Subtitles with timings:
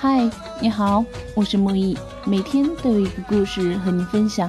[0.00, 0.30] 嗨，
[0.60, 4.48] 你好，我是木易，每天都有一个故事和你分享。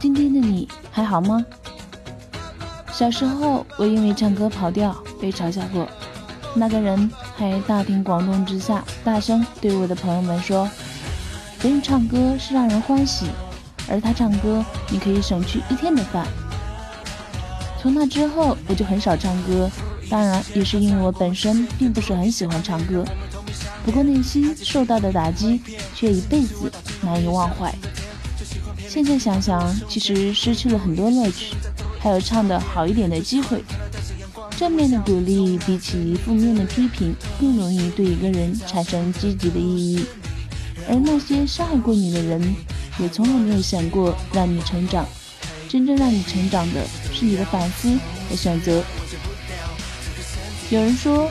[0.00, 1.46] 今天的你还好吗？
[2.90, 5.86] 小时候，我因为唱歌跑调被嘲笑过，
[6.56, 10.68] 那个人还大庭广众之下大声对我的朋友们说
[11.62, 13.26] ：“别人唱歌是让人欢喜，
[13.88, 16.26] 而他唱歌你可以省去一天的饭。”
[17.80, 19.70] 从那之后，我就很少唱歌，
[20.10, 23.04] 当然也是因为我本身并不是很喜欢唱歌。
[23.84, 25.60] 不过内心受到的打击
[25.94, 26.70] 却一辈子
[27.02, 27.74] 难以忘怀。
[28.88, 31.54] 现在想想，其实失去了很多乐趣，
[31.98, 33.62] 还有唱得好一点的机会。
[34.56, 40.04] 正面的鼓励比起负面的批评更容易对一个人产生积极的意义。
[40.88, 42.54] 而那些伤害过你的人，
[42.98, 45.06] 也从来没有想过让你成长。
[45.68, 47.96] 真正让你成长的是你的反思
[48.28, 48.82] 和选择。
[50.70, 51.30] 有人说。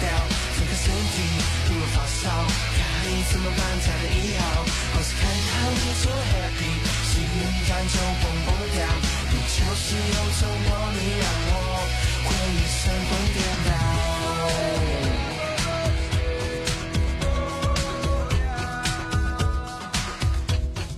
[0.00, 0.08] 掉，
[0.56, 1.16] 整个身体
[1.66, 2.24] 突然发烧，
[2.76, 2.82] 该
[3.30, 4.42] 怎么办才能医好？
[4.94, 6.62] 好是看看你这 happy，
[7.08, 7.12] 心
[7.68, 8.76] 感就蹦蹦跳，
[9.30, 11.54] 你就是有种魔力，让我
[12.24, 13.77] 回忆神魂颠倒。